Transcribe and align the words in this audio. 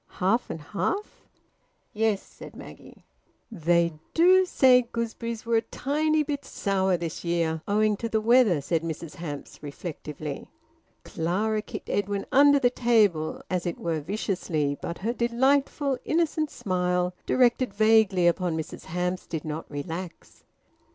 "Half 0.17 0.49
and 0.49 0.59
half?" 0.59 1.27
"Yes," 1.93 2.23
said 2.23 2.55
Maggie. 2.55 3.05
"They 3.51 3.93
do 4.15 4.47
say 4.47 4.87
gooseberries 4.91 5.45
were 5.45 5.57
a 5.57 5.61
tiny 5.61 6.23
bit 6.23 6.43
sour 6.43 6.97
this 6.97 7.23
year, 7.23 7.61
owing 7.67 7.95
to 7.97 8.09
the 8.09 8.19
weather," 8.19 8.61
said 8.61 8.81
Mrs 8.81 9.17
Hamps 9.17 9.61
reflectively. 9.61 10.49
Clara 11.03 11.61
kicked 11.61 11.87
Edwin 11.91 12.25
under 12.31 12.57
the 12.59 12.71
table, 12.71 13.43
as 13.47 13.67
it 13.67 13.77
were 13.77 13.99
viciously, 13.99 14.75
but 14.81 14.97
her 14.97 15.13
delightful 15.13 15.99
innocent 16.03 16.49
smile, 16.49 17.13
directed 17.27 17.71
vaguely 17.71 18.25
upon 18.25 18.57
Mrs 18.57 18.85
Hamps, 18.85 19.27
did 19.27 19.45
not 19.45 19.69
relax. 19.69 20.43